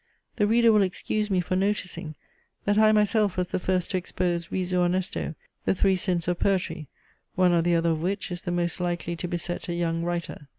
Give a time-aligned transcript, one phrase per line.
[0.37, 2.15] The reader will excuse me for noticing,
[2.65, 5.35] that I myself was the first to expose risu honesto
[5.65, 6.87] the three sins of poetry,
[7.35, 10.47] one or the other of which is the most likely to beset a young writer.